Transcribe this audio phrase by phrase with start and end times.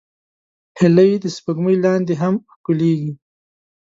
[0.79, 3.11] هیلۍ د سپوږمۍ لاندې هم ښکليږي